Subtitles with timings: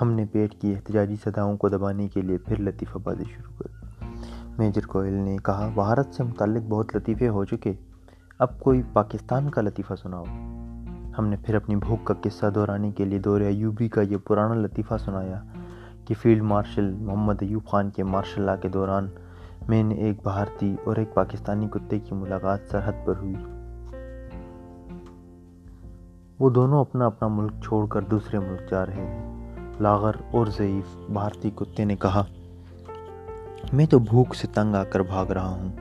[0.00, 3.86] ہم نے پیٹ کی احتجاجی صداؤں کو دبانے کے لیے پھر لطیفہ بازی شروع کر
[4.58, 7.72] میجر کوئل نے کہا، بھارت سے متعلق بہت لطیفے ہو چکے۔
[8.38, 10.24] اب کوئی پاکستان کا لطیفہ سناؤ۔
[11.18, 14.54] ہم نے پھر اپنی بھوک کا قصہ دہرانے کے لیے دور ایوبی کا یہ پرانا
[14.54, 15.42] لطیفہ سنایا
[16.04, 19.06] کہ فیلڈ مارشل محمد ایوب خان کے مارشل لا کے دوران
[19.68, 23.36] میں نے ایک بھارتی اور ایک پاکستانی کتے کی ملاقات سرحد پر ہوئی۔
[26.38, 29.31] وہ دونوں اپنا اپنا ملک چھوڑ کر دوسرے ملک جا رہے ہیں۔
[29.80, 32.24] لاغر اور ضعیف بھارتی کتے نے کہا،
[33.72, 35.72] میں تو بھوک سے تنگ آ کر بھاگ رہا ہوں۔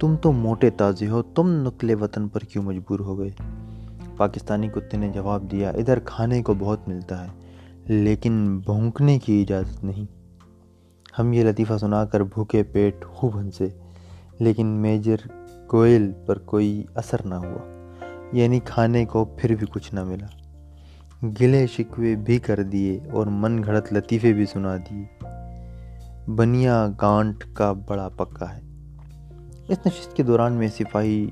[0.00, 3.30] تم تو موٹے تازے ہو، تم نقل وطن پر کیوں مجبور ہو گئے؟
[4.16, 7.30] پاکستانی کتے نے جواب دیا، ادھر کھانے کو بہت ملتا ہے،
[7.86, 10.04] لیکن بھونکنے کی اجازت نہیں۔
[11.18, 13.68] ہم یہ لطیفہ سنا کر بھوکے پیٹ خوب ہنسے،
[14.38, 15.16] لیکن میجر
[15.68, 17.90] کوئل پر کوئی اثر نہ ہوا
[18.32, 20.26] یعنی کھانے کو پھر بھی کچھ نہ ملا۔
[21.22, 25.24] گلے شکوے بھی کر دیے اور من گھڑت لطیفے بھی سنا دیے۔
[26.30, 28.60] بنیا گانٹ کا بڑا پکا ہے۔
[29.68, 31.30] اس نشست کے دوران میں سپاہی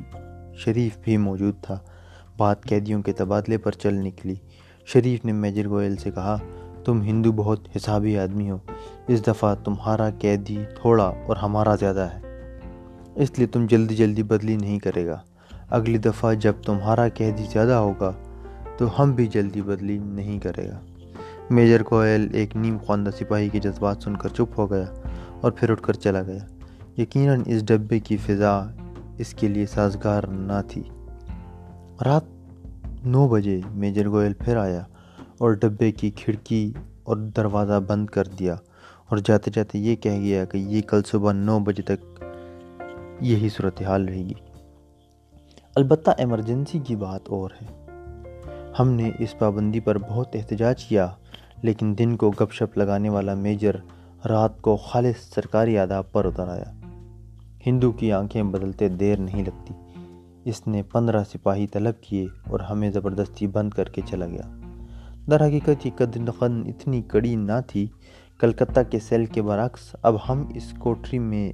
[0.55, 1.79] شریف بھی موجود تھا۔
[2.37, 4.35] بات قیدیوں کے تبادلے پر چل نکلی۔
[4.87, 6.39] شریف نے میجر گوئل سے کہا،
[6.85, 8.59] تم ہندو بہت حسابی آدمی ہو۔
[9.09, 12.21] اس دفعہ تمہارا قیدی تھوڑا اور ہمارا زیادہ ہے۔
[13.15, 15.21] اس لیے تم جلدی جلدی بدلی نہیں کرے گا۔
[15.71, 18.13] اگلی دفعہ جب تمہارا قیدی زیادہ ہوگا
[18.77, 20.81] تو ہم بھی جلدی بدلی نہیں کرے گا۔
[21.51, 24.85] میجر کوئل ایک نیم خواندہ سپاہی کے جذبات سن کر چپ ہو گیا
[25.41, 26.47] اور پھر اٹھ کر چلا گیا۔
[27.01, 28.71] یقیناً اس ڈبے کی فضا
[29.19, 30.83] اس کے لیے سازگار نہ تھی۔
[32.05, 32.23] رات
[33.05, 34.81] نو بجے میجر گوئل پھر آیا
[35.39, 38.55] اور ڈبے کی کھڑکی اور دروازہ بند کر دیا
[39.09, 42.25] اور جاتے جاتے یہ کہہ گیا کہ یہ کل صبح نو بجے تک
[43.21, 44.35] یہی صورتحال رہے گی۔
[45.77, 47.82] البتہ ایمرجنسی کی بات اور ہے۔
[48.81, 51.09] ہم نے اس پابندی پر بہت احتجاج کیا،
[51.63, 53.77] لیکن دن کو گپ شپ لگانے والا میجر
[54.29, 56.81] رات کو خالص سرکاری آداب پر اتر آیا۔
[57.67, 59.75] ہندو کی آنکھیں بدلتے دیر نہیں لگتی۔
[60.45, 64.61] اس نے پندرہ سپاہی طلب کیے اور ہمیں زبردستی بند کر کے چلا گیا۔
[65.31, 67.87] در حقیقت یہ قدن اتنی کڑی نہ تھی۔
[68.39, 71.53] کلکتہ کے سیل کے برعکس، اب ہم اس کوٹری میں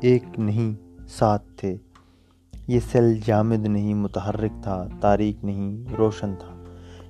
[0.00, 0.74] ایک نہیں
[1.08, 1.76] ساتھ تھے۔
[2.66, 6.64] یہ سیل جامد نہیں، متحرک تھا، تاریک نہیں، روشن تھا۔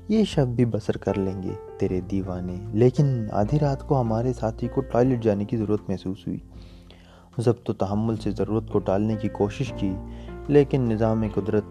[0.09, 4.69] یہ شب بھی بسر کر لیں گے تیرے دیوانے۔ لیکن آدھی رات کو ہمارے ساتھی
[4.69, 6.39] کو ٹوائلٹ جانے کی ضرورت محسوس ہوئی۔
[7.39, 9.93] ضبط و تحمل سے ضرورت کو ٹالنے کی کوشش کی،
[10.49, 11.65] لیکن نظام قدرت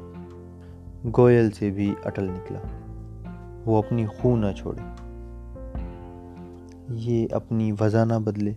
[1.17, 2.59] گوئل سے بھی اٹل نکلا۔
[3.65, 5.03] وہ اپنی خو نہ چھوڑے۔
[6.89, 8.53] یہ اپنی وضع نہ بدلے۔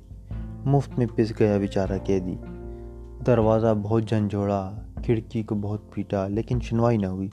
[0.65, 2.37] مفت میں پس گیا بیچارہ قیدی۔
[3.27, 7.29] دروازہ بہت جھنجھوڑا کھڑکی کو بہت پیٹا لیکن شنوائی نہ ہوئی۔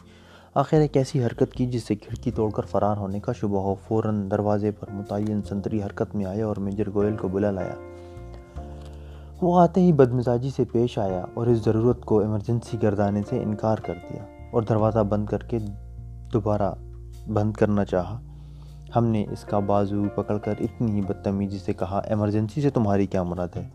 [0.56, 3.76] آخر ایک ایسی حرکت کی جس سے کھڑکی توڑ کر فرار ہونے کا شبہ ہو۔
[3.88, 7.76] فوراً دروازے پر متعین سنتری حرکت میں آیا اور میجر گوئل کو بلا لایا۔
[9.42, 13.78] وہ آتے ہی بدمزاجی سے پیش آیا اور اس ضرورت کو ایمرجنسی گردانے سے انکار
[13.78, 15.58] کر دیا اور دروازہ بند کر کے
[16.34, 16.74] دوبارہ
[17.28, 18.22] بند کرنا چاہا۔
[18.96, 23.06] ہم نے اس کا بازو پکڑ کر اتنی ہی بدتمیزی سے کہا، ایمرجنسی سے تمہاری
[23.06, 23.70] کیا مراد ہے؟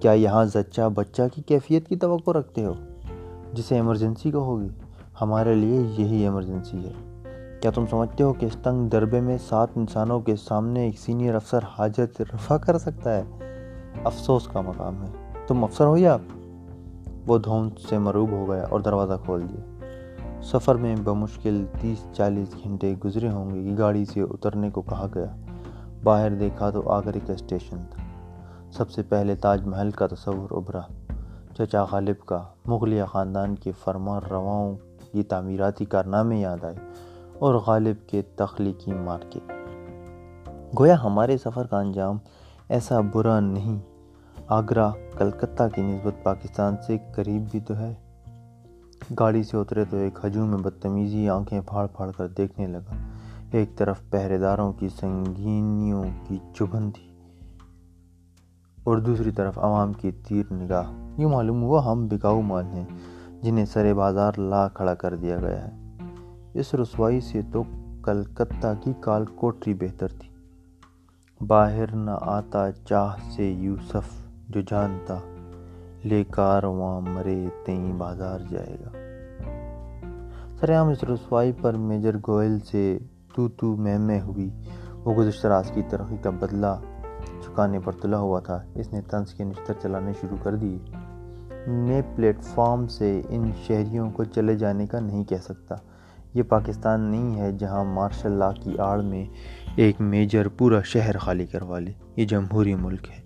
[0.00, 2.72] کیا یہاں زچہ بچہ کی کیفیت کی توقع رکھتے ہو؟
[3.52, 4.68] جسے ایمرجنسی کو ہوگی
[5.20, 7.22] ہمارے لیے یہی ایمرجنسی ہے۔
[7.60, 11.34] کیا تم سمجھتے ہو کہ اس تنگ دربے میں سات انسانوں کے سامنے ایک سینئر
[11.34, 13.22] افسر حاجت رفع کر سکتا ہے؟
[14.04, 15.08] افسوس کا مقام ہے۔
[15.46, 16.16] تم افسر ہو یا
[17.26, 19.72] وہ دھوند سے مروب ہو گیا اور دروازہ کھول دیا۔
[20.42, 25.06] سفر میں بمشکل تیس چالیس گھنٹے گزرے ہوں گے کہ گاڑی سے اترنے کو کہا
[25.14, 25.36] گیا۔
[26.02, 28.30] باہر دیکھا تو آگرے کا اسٹیشن تھا۔
[28.72, 30.80] سب سے پہلے تاج محل کا تصور ابھرا۔
[31.58, 34.76] چچا غالب کا مغلیہ خاندان کے فرمان رواؤں
[35.12, 36.74] کی تعمیراتی کارنامے یاد آئے
[37.38, 39.40] اور غالب کے تخلیقی مارکے۔
[40.78, 42.18] گویا ہمارے سفر کا انجام
[42.68, 43.78] ایسا برا نہیں۔
[44.48, 47.94] آگرہ، کلکتہ کی نسبت پاکستان سے قریب بھی تو ہے۔
[49.18, 52.94] گاڑی سے اترے تو ایک ہجوم میں بدتمیزی آنکھیں پھاڑ پھاڑ کر دیکھنے لگا۔
[53.50, 57.11] ایک طرف پہرے داروں کی سنگینیوں کی چبھن تھی۔
[58.84, 62.84] اور دوسری طرف عوام کی تیر نگاہ۔ یوں معلوم ہوا ہم بکاؤ مال ہیں
[63.42, 65.70] جنہیں سر بازار لا کھڑا کر دیا گیا ہے۔
[66.54, 67.62] اس رسوائی سے تو
[68.02, 70.28] کلکتہ کی کال کوٹری بہتر تھی۔
[71.46, 75.18] باہر نہ آتا چاہ سے یوسف جو جانتا،
[76.04, 78.90] لے کار وہاں مرے تئیں بازار جائے گا۔
[80.60, 82.98] سرعام اس رسوائی پر میجر گوئل سے
[83.34, 84.50] تو تو میں ہوئی۔
[85.04, 86.80] وہ گزشتہ راز کی ترقی کا بدلہ
[87.52, 90.78] چکانے پر تلا ہوا تھا۔ اس نے طنز کے نشتر چلانے شروع کر دی
[91.66, 95.74] میں پلیٹ فارم سے ان شہریوں کو چلے جانے کا نہیں کہہ سکتا۔
[96.34, 99.26] یہ پاکستان نہیں ہے جہاں مارشل لا کی آڑ میں
[99.76, 103.22] ایک میجر پورا شہر خالی کروا لے۔ یہ جمہوری ملک ہے۔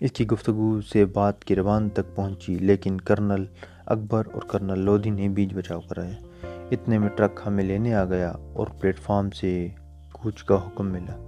[0.00, 3.44] اس کی گفتگو سے بات کی روان تک پہنچی، لیکن کرنل
[3.86, 6.26] اکبر اور کرنل لودھی نے بیچ بچاؤ کرایا
[6.70, 9.68] اتنے میں ٹرک ہمیں لینے آ گیا اور پلیٹ فارم سے
[10.12, 11.25] کوچ کا حکم ملا۔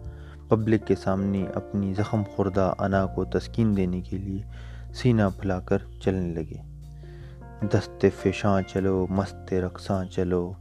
[0.48, 4.42] پبلک کے سامنے اپنی زخم خوردہ انا کو تسکین دینے کے لیے
[4.94, 6.62] سینہ پھلا کر چلنے لگے۔
[7.72, 10.52] دست فشاں چلو، مست رقصاں چلو،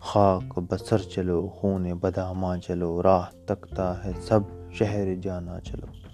[0.00, 4.40] خاک بسر چلو، خون بداماں چلو، راہ تکتا ہے، سب
[4.72, 6.07] شہر جانا چلو۔